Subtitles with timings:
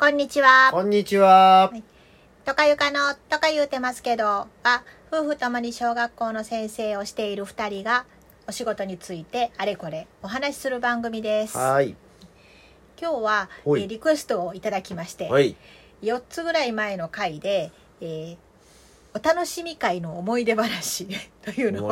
[0.00, 0.70] こんにちは。
[0.72, 1.70] こんにちは。
[2.46, 4.48] とかゆかのとか言うてますけど、は
[5.12, 8.06] 夫婦ともに小学校の先生をしている二人が
[8.48, 11.58] お仕事についてあれこれお話しする番組です。
[11.58, 11.94] はい。
[12.98, 15.54] 今日は、えーリクエストをいただきまして、はい。
[16.00, 17.70] 4つぐらい前の回で、
[18.00, 18.36] えー
[19.12, 21.08] お楽しみ会の思い出話
[21.44, 21.88] というのを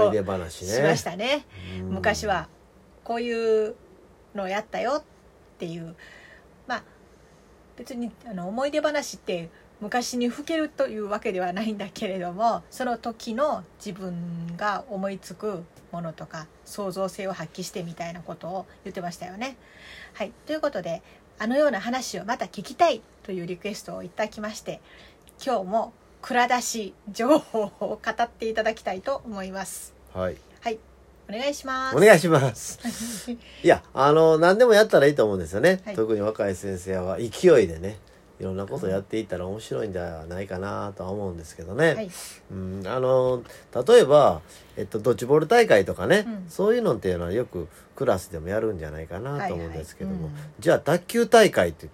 [0.64, 0.76] ね。
[0.78, 1.44] しましたね。
[1.78, 2.48] うん昔は
[3.04, 3.74] こういう
[4.34, 5.02] のをやったよっ
[5.58, 5.94] ていう
[6.66, 6.82] まあ
[7.78, 9.48] 別にあの思い出話って
[9.80, 19.56] 昔にふけるというわけではないんだけれどもその時の自分が思いつくものとか創造性を発揮してみたいなことを言ってましたよね。
[20.14, 21.02] はい、ということで
[21.38, 24.80] あのような話をまた聞きたいというリクエストをいただきまして
[25.44, 29.94] 今日も蔵出し情報を語っていただきたいと思います。
[30.12, 30.36] はい。
[30.60, 30.80] はい、
[31.28, 31.96] お願いします。
[31.96, 32.80] お願いします。
[33.62, 35.80] いや、あの、何でもやったらいいと思うんですよね。
[35.84, 37.98] はい特に若い先生は勢いでね、
[38.40, 41.94] いろんなことやっていったら面白いんじゃないかなとは思うんですけどね。
[41.94, 42.10] はい、
[42.50, 43.42] うん、あの、
[43.86, 44.40] 例えば、
[44.76, 51.88] えっと、ドッジボール大会とかね、うんそういうのっていうのはよくクラスでもやるんじゃないかなと思うんですけども、はいはいうんじゃあ卓球大会って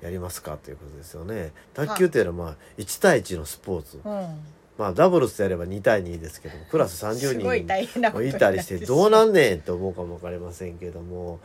[0.00, 1.52] やりますかということですよね。
[1.74, 4.00] 卓球っていうのはまあ1対1のスポーツ。
[4.02, 4.40] うん、
[4.80, 11.38] まあダブルスでやれば2対2ですけどもクラス30すごいたりしてどうなんねんと思うかも分かりませんけども、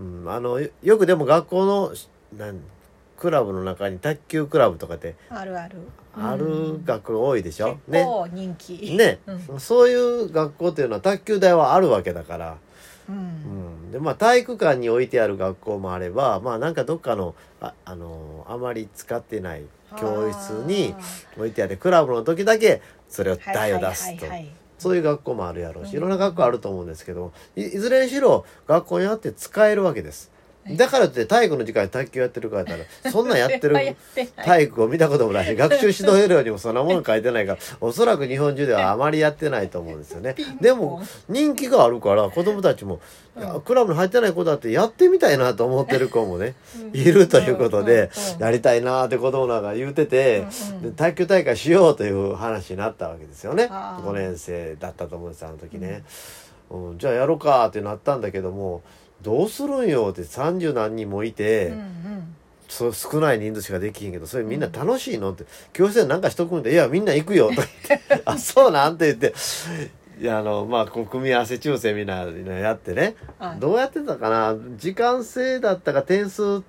[0.00, 1.92] うん、あのよよくでも学校の
[2.36, 2.58] なん
[3.16, 5.76] クラブの中に卓球クラブとかってあるある。
[6.14, 8.96] ある学校多いでしょ、結構人気。
[8.96, 9.60] ね、うん。
[9.60, 12.56] そういう学校っていうのは卓球台はあるわけだから、
[13.08, 13.88] ううん。
[13.88, 19.62] ん、でまあ体育館に置いてある学校もあればまあなんかどっかのああのあまり使ってない
[19.96, 20.94] 教室に
[21.36, 24.26] 置いてあってクラブの時だけそれを台を出すと。
[24.78, 25.96] そういう学校もあるやろうしうん。
[25.98, 30.32] いろんな学校あると思うんですけどいいずれにしろ学校にあって使えるわけです。
[30.70, 33.76] だからって体育の時間に卓球やってるかやったら そんなんやってる
[34.36, 35.46] 体育を見たこともない。
[35.46, 40.34] し 学習指導要領にもそんなもの書いてないから おそらく日本中ではあまりやってないと思うんですよね。
[40.60, 43.00] でも人気があるから子供たちも、
[43.64, 46.54] クラブに入ってない子だってやってみたいなと思ってる子もね
[46.92, 50.44] いるということでやりたいなって子供らが言うてて
[50.96, 53.68] 卓球大会しようという話になったわけですよね。
[53.70, 54.08] あー。
[54.08, 56.04] 5年生だったと思うんですあの時ね、
[56.70, 58.82] うん、じゃあやろうかってなったんだけども
[59.22, 61.92] どうするんよって30何人もいて、うんうん
[62.68, 65.44] そう少ない人数しかできへんけどそれみんな楽しいのって
[65.74, 69.34] 教室でなんかしとくんで「いやみんな行くよ」とか言って「あそうなん?」て言って
[70.18, 76.62] いやあのまあ組み合わせ抽選みんなやってねはいどうやってたかな時間制だったか点数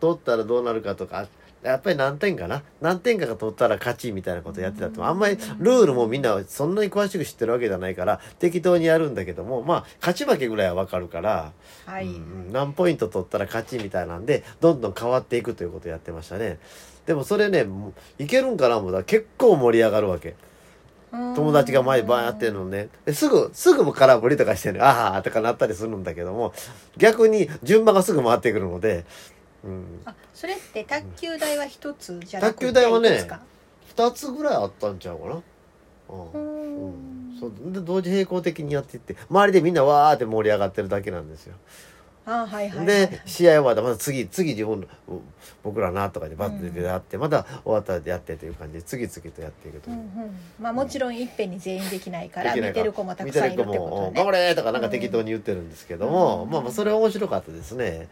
[0.00, 1.28] 取ったらどうなるかとか
[1.64, 2.62] やっぱり何点かな。
[2.80, 11.52] 何点かが取ったら勝ちみたいなことやってたってあんまりルールもみんなそんなに詳しく知ってるわけじゃないから適当にやるんだけどもまあ勝ち負けぐらいは分かるから。
[11.86, 16.58] はい、うん何ポイント取ったら勝ちみたいなんでどんどん変わっていくということをやってましたね。
[17.06, 17.66] でもそれね
[18.18, 20.34] いけるんかなもうだ結構盛り上がるわけ。
[21.36, 22.88] 友達が前バーってるのね。
[23.04, 26.52] ですぐすぐも空振りとかしてねああとかなったりするんだけども
[26.96, 29.04] 逆に順番がすぐ回ってくるので、
[29.64, 33.40] うん、あそれって卓球台は一つじゃなくて卓球台はねいくつか
[33.96, 35.42] ？2つぐらいあったんちゃうかな。
[36.10, 41.56] ううんんそうで同時並行的にやっていって周りでみんなわーって盛り上がってるだけなんですよ。
[42.26, 42.86] あはいはいはい。
[42.86, 45.20] で試合終わったらまた次次自分のうん
[45.62, 49.96] 僕らなとかでバッてやって、また終わったらやってという感じで次々とやっていくという。
[49.96, 50.10] うんうん。
[50.60, 52.80] まあもちろんいっぺんに全員できないからできないか。
[52.80, 56.50] ら見てる子もたくさんいるって見てる子も「ことね頑張れ!」とかなんか適当に言ってるんですけども、うん。
[56.50, 58.08] まあまあそれは面白かったですね。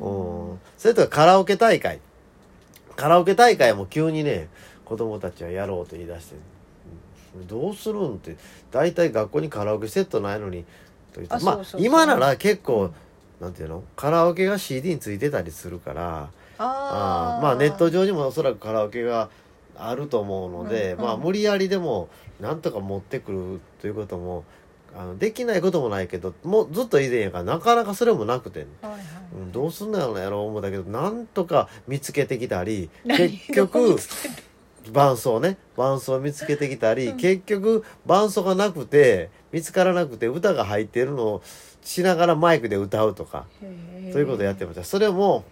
[0.00, 0.50] うん。
[0.50, 2.00] うん、それとかカラオケ大会。
[2.96, 4.48] カラオケ大会も急にね
[4.84, 6.34] 子供たちはやろうと言い出して
[7.36, 8.36] 「うんどうするん?」って
[8.72, 10.64] 大体学校にカラオケセットないのに
[11.12, 11.44] と言って。
[11.44, 11.82] まああそうそうそう。
[11.84, 12.90] 今なら結構
[13.40, 13.82] なんていうの？
[13.96, 16.30] カラオケが CD についてたりするから。
[16.58, 16.66] あー。
[16.66, 17.42] あー。
[17.42, 19.28] まあネット上にもおそらくカラオケが
[19.76, 21.04] あると思うので、うんうん。
[21.06, 22.08] まあ無理やりでも
[22.40, 24.44] なんとか持ってくるということも
[24.96, 29.00] あのできないこともないけどもうずっと以前やからなかなかそれもなくて、はいはい。
[29.34, 33.96] うん、どうすんのやろうやろう思うんだけどなんとか見つけてきたり 何結局
[34.92, 41.42] 伴奏ね伴奏見つけてきたり、結局伴奏がなくて見つからなくて歌が入ってるのを
[41.82, 43.46] しながらマイクで歌うとか。
[44.12, 44.84] そういうことやってました。
[44.84, 45.44] それも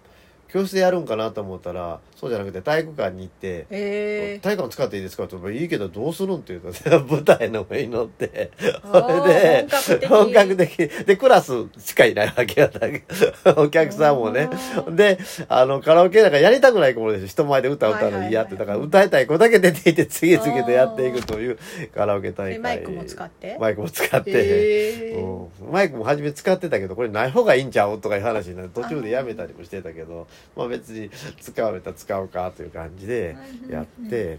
[0.55, 8.53] 教室でやるんかなと思ったらそうじゃなくて体育館に行ってへ体育館使っていいですか?」って言ったら「いいけどどうするん?」って言うと 舞台の上に乗って
[8.85, 12.81] あそーれで本格的でクラスしかいないわけやった
[13.61, 14.49] お客さんもね。
[14.87, 15.19] うんで
[15.49, 21.59] あのカラオケなんかやりたくない子もですよ人前で歌歌うの嫌ってだから歌いたい子だけ出ていて次々とやっていくという
[21.95, 22.55] カラオケ大会。
[22.55, 23.57] えマイクも使って。
[23.59, 24.31] マイクも使って。
[24.31, 25.19] へー。
[25.21, 25.73] うん。
[25.73, 31.11] マイクも初め使ってたけどこれない方がいいんちゃうとかいう話になって途中でやめたりもしてたけどまあ別に
[31.41, 33.37] 使われたら使うかという感じで
[33.71, 34.39] やって、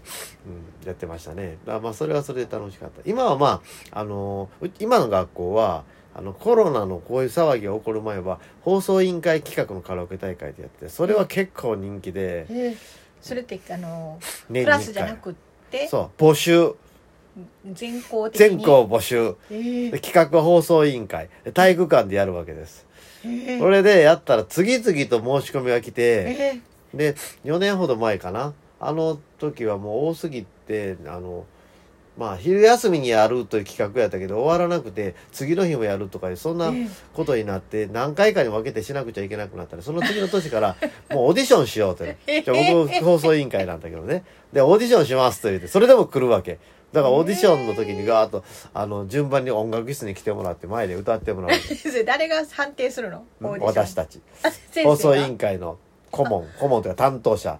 [0.82, 1.58] うん、やってましたね。
[1.66, 3.02] だまあそれはそれで楽しかった。
[3.04, 12.76] 今はまああのう今の学校はあのコロナのこういう騒ぎが起こる前は放送委員会企画のカラオケ大会でやってそれは結構人気で、えー
[13.18, 15.34] それってあの年クラスじゃなくっ
[15.70, 15.88] て？
[15.88, 16.74] そう募集。
[17.72, 19.34] 全校募集。
[19.50, 19.90] えー。
[19.90, 21.28] で企画は放送委員会。
[21.42, 22.86] で体育館でやるわけです
[23.26, 23.60] えー。
[23.60, 26.96] これでやったら次々と申し込みが来てえー。
[26.96, 27.14] で
[27.44, 28.54] 4年ほど前かな。
[28.78, 31.44] あの時はもう多すぎてあの
[32.18, 36.88] まあ昼休みにやるという企画やったけど終わらなくて次の日もやるとかいうそんなえー。
[37.14, 40.76] ことになって何回かに分けてしなくちゃいけなくなったりその次の年から
[41.10, 44.24] もうオーディションしようってじゃあ僕放送委員会なんだけどね。
[44.52, 46.58] でオーディションしますと言ってそれでも来るわけ
[46.96, 51.60] だからオーディションの時にガーッとあの順番に音楽室に来てもらって前で歌ってもらう。
[52.06, 53.22] 誰が判定するの？
[53.42, 53.66] オーディション。
[53.66, 54.22] 私たち。
[54.42, 54.90] あ先生が。
[54.90, 55.76] 放送委員会の
[56.10, 57.58] 顧問顧問というか担当者。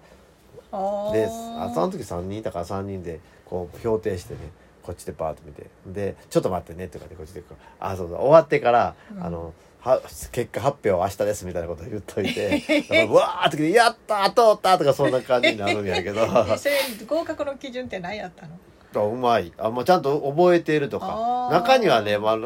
[0.71, 1.13] あー。
[1.13, 4.39] であその時3人いたから3人でこう評定してね
[4.81, 5.67] こっちでバーッと見て。
[5.85, 9.23] で「ちょっと待ってね」とかでこっちでこうあそうそう終わってから、うん。
[9.23, 10.01] あのは
[10.31, 12.49] 結果発表は明日ですみたいなこと言っといて
[13.11, 16.21] わーって来て「やったー通った!」とかそんな感じになるんやけど。
[16.51, 16.75] えそれ
[17.05, 18.57] 合格の基準って何やったの？
[19.05, 19.53] うまい。
[19.57, 21.49] あもうちゃんと覚えているとか。
[21.51, 22.37] 中にはね、まあ、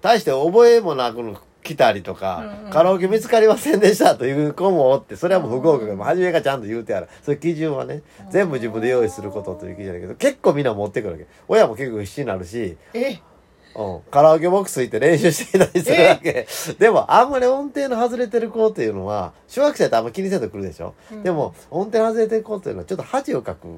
[0.00, 2.70] 大して覚えもなく来たりとか、うんうん。
[2.70, 7.08] カラオケ見つかりませんでしたという子もおってそれはもう不合格でも初めからちゃんと言うてある。
[7.22, 11.26] そういう基準はね全部自分で用意することという基準だけど結構みんな持ってくるわけ。
[11.48, 13.20] 親も結構必死になるし、え？
[13.72, 16.48] うん、カラオケボックス行って練習していたりするわけ。
[16.80, 21.22] でもあんまり音程の外れてる子っていうのは小学生ってあんま気にせず来るでしょ、うん。
[21.22, 23.68] でも音程外れてる子っていうのはちょっと恥をかく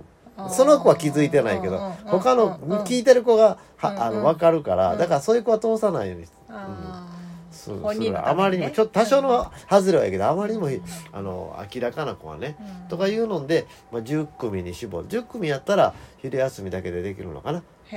[0.50, 4.98] その子は気づいてないけど他の聞いてる子がはあの分かるからうん。
[4.98, 7.54] だからそういう子は通さないようにあー。
[7.54, 8.30] する本する人のためにね。
[8.30, 10.68] あまりにもちょっと多少の外れはやけどあまりにも
[11.12, 12.88] あの明らかな子はねうん。
[12.88, 15.08] とかいうので、まあ、10組に絞る。
[15.08, 17.58] 10組やったら昼休みだけでできるのかな。
[17.58, 17.96] って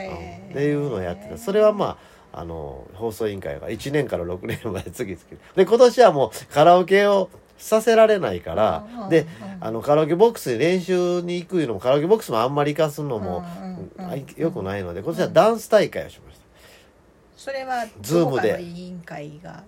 [0.60, 1.38] いうのをやってた。
[1.38, 1.98] それはま
[2.34, 5.24] ああの放送委員会が1年から6年まで次々。
[5.56, 9.28] で今年はもうカラオケをさせられないからうんうんでうん。
[9.62, 13.44] あのカラオケボックスに練習に行くいうのもカラオケボックスもあんまり行かすのも
[14.38, 16.46] うよくないので今年はダンス大会をしました。
[17.38, 18.62] それはズームで。
[18.62, 19.64] 委員会が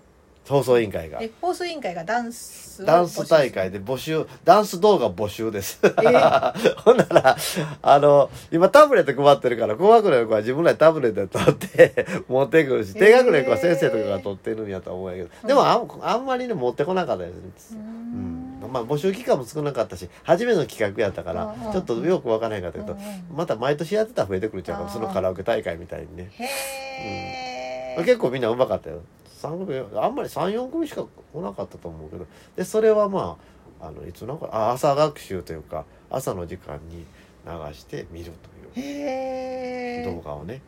[0.48, 1.20] 放送委員会が。
[1.22, 5.80] え放送委員会がダンスをダンス大会で募集ダンス動画募集です。
[5.84, 5.90] え？
[6.78, 7.38] ほんなら
[7.82, 17.82] あの今タブレット配ってるから高学年の子は自分らでタブレットで撮って 持ってくるし低学年の子は先生とかが撮ってるんやと思うんやけど、でもあんあんまりね持ってこなかったですううん。
[17.82, 18.72] ん。
[18.72, 26.30] まあ募集期間も少なかったし初めの企画やったからうんちょっとよくわからへんかったけどうんうんまた毎年やってたら増えてくるんちゃうかうんそのカラオケ大会みたいにね。
[26.32, 27.57] へえ、
[28.04, 29.02] 結構みんなうまかったよ。
[29.42, 32.26] 3組あんまり34組しか来なかったと思うけど。
[32.56, 33.38] でそれはま
[33.80, 37.06] ああのいつなんかあ朝学習というか朝の時間に
[37.46, 38.32] 流して見る
[38.74, 40.06] という。
[40.06, 40.62] 動画をね、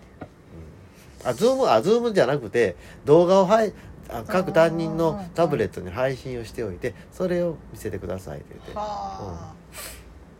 [1.21, 3.73] うん、あズームあズームじゃなくて動画をはい
[4.09, 8.71] あ各担任のタブレットに配信をしておいてそれを見せてくださいって言って。
[8.75, 9.53] はあ、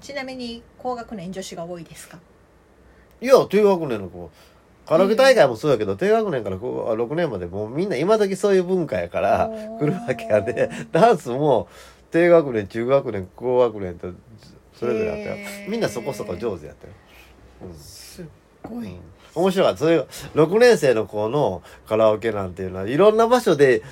[0.01, 2.17] ちなみに高学年女子が多いですか？
[3.21, 4.31] いや低学年の子
[4.89, 9.47] カラオケ大会もそうやけど、低学年からこう6年までもうみんな今時そういう文化やから
[9.79, 10.71] 来るわけやで。
[10.91, 11.67] ダンスも
[12.09, 14.07] 低学年中学年高学年と
[14.73, 15.47] それぞれやったよ。
[15.69, 16.93] みんなそこそこ上手やったよ、
[17.67, 17.75] うん。
[17.75, 18.25] すっ
[18.63, 18.99] ごい、うん。
[19.35, 19.79] 面白かった。
[19.79, 23.83] それが6年生の子のカラオケなんていうのはいろんな場所で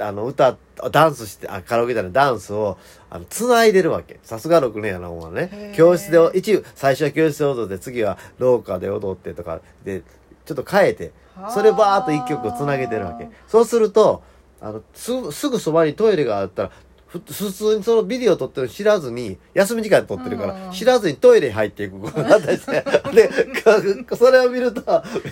[0.00, 0.56] あの歌
[0.90, 2.78] ダンスしてあカラオケじゃないダンスを
[3.10, 4.20] あの繋いでるわけ。
[4.22, 5.74] さすが6年やな思うね。
[5.76, 9.60] 教室で一最初は教室で踊って次は廊下で踊ってとか。
[9.84, 10.02] で
[10.46, 11.12] ちょっと変えて
[11.52, 13.28] それバーっと一曲をつなげてるわけ。
[13.48, 14.22] そうすると
[14.60, 16.70] あのすすぐそばにトイレがあったら
[17.08, 20.66] ふ普通にそのビデオ撮ってるの知らずに休み時間で撮ってるかうん。
[20.68, 22.72] ら知らずにトイレに入っていくことがあったりして
[23.12, 23.28] で
[24.08, 24.82] かそれを見ると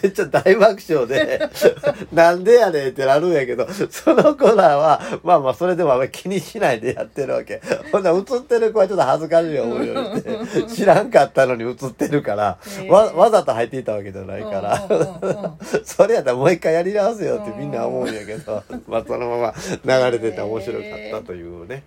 [0.02, 1.40] めっちゃ大爆笑で
[2.12, 7.60] なんでやねんってなるんやけどその子らはまあまあそれでもあんまり気にしないでやってるわけ。
[7.90, 10.33] ほんなら映ってる子はちょっと恥ずかしい思いをして
[10.68, 15.56] 知らんかったのに映ってるからへーわわざと入っていたわけじゃないから。
[15.84, 21.84] それやったらもう一回やり直せよってみんな思うんやけど、 まあそのまま流れてて面白かったというね、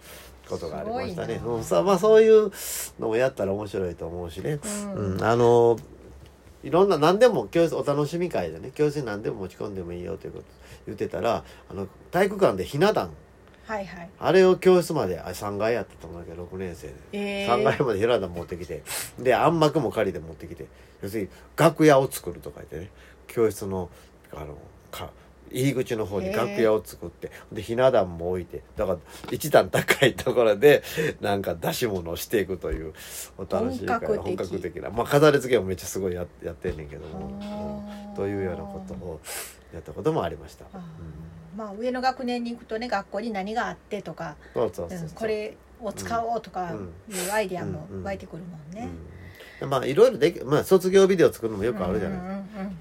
[0.49, 1.41] ことがありましたね。
[1.45, 2.51] うんさまあそういう
[2.99, 4.59] のをやったら面白いと思うしね。
[4.95, 5.77] うんうん、あの、
[6.63, 10.45] いろんな何でも教室お楽しみ会でね、教室に何でも持ち込んでもいいよということ
[10.85, 13.11] 言ってたら、あの、体育館でひな壇、
[13.67, 14.09] はいはい。
[14.17, 16.93] あれを教室まで、あ3階やったと思うんだけど、6年生で。
[17.11, 18.81] え3階までひな壇持ってきて。
[19.19, 20.67] で暗幕も借りて持ってきて。
[21.01, 22.89] 要するに楽屋を作るとか言ってね。
[23.27, 23.89] 教室の
[24.33, 24.57] あの
[24.89, 25.11] か
[25.51, 28.97] 入り口の方に楽屋を作ってでひな壇も置いてだから
[29.31, 30.83] 一段高いところで
[31.21, 32.93] なんか出し物をしていくという
[33.37, 34.23] お楽しみ会本格的。
[34.23, 34.89] 本格的な。
[34.89, 39.19] まあ飾り付けもめっちゃすごいややってんねんけども、うんというようなことを
[39.73, 40.65] やったこともありました。
[41.55, 48.87] まあ上の学年に行くとね学校に何があってとか、これを使おうとかうんいうアイディアもうん湧いてくるもんね。
[48.87, 48.97] うん、
[49.65, 52.19] まあいろいろできまあ卒業ビデオ作るのもよくあるじゃない、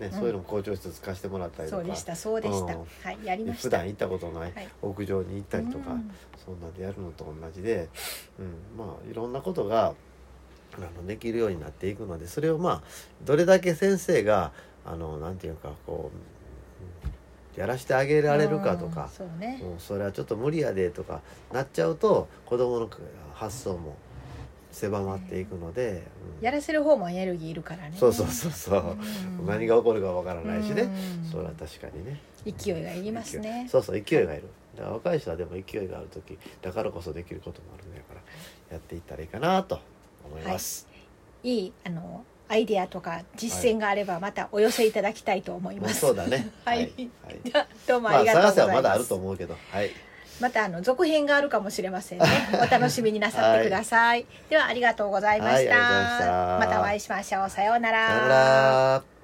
[0.00, 1.82] ね、そういうのも校長室使わせてもらったりとか。
[1.82, 2.80] そうでしたそうでした、うん。
[2.80, 3.62] はいやりました。
[3.62, 4.68] 普段行ったことないはい。
[4.82, 6.10] 屋上に行ったりとか、うん。
[6.44, 7.88] そんなんでやるのと同じで、
[8.38, 9.94] うん、まあいろんなことが
[10.76, 12.82] あのできるようになっていくのでそれをまあ
[13.24, 14.52] どれだけ先生が
[14.84, 19.58] あのなんていうかこううんやらしてあげられるかとうんか、そうね。
[19.62, 22.90] もうそれはちょっと無理やでとかなっちゃうと子供の
[23.32, 23.96] 発想も
[24.76, 26.02] 狭まっていくので、
[26.38, 26.44] うん。
[26.44, 27.96] やらせる方もエネルギーいるからね。
[27.98, 28.96] そうそうそうそう、
[29.40, 29.46] うん。
[29.46, 31.30] 何が起こるかわからないしね、うん。
[31.30, 32.20] それは確かにね。
[32.44, 33.66] 勢いがいりますね。
[33.70, 34.44] そうそう勢いがいる。
[34.76, 38.20] だから若い人はでも勢いがある時だからこそできることもあるんだから
[38.70, 39.80] やっていったらいいかなと
[40.26, 40.86] 思います、
[41.42, 41.66] い。
[41.66, 46.50] いあのアイディアとか実践があればまたお寄せいただきたいと思いまあます、そうだね。
[46.64, 46.78] はい。
[46.78, 46.90] はい。
[47.42, 49.56] じゃあどうもまあありがとうございます、探せはまだあると思うけど。
[49.70, 49.90] はい
[50.40, 52.26] またあの続編があるかもしれませんね。
[52.54, 56.80] お楽しみになさってください、ではありがとうございました,、はいました。
[56.80, 57.50] お会いしましょう。
[57.50, 59.15] さようなら